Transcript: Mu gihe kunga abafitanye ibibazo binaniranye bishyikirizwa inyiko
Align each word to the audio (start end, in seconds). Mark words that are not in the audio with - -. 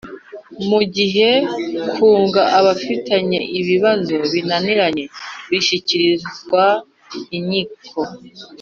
Mu 0.69 0.79
gihe 0.95 1.29
kunga 1.93 2.43
abafitanye 2.59 3.39
ibibazo 3.59 4.13
binaniranye 4.33 5.03
bishyikirizwa 5.49 6.63
inyiko 7.37 7.99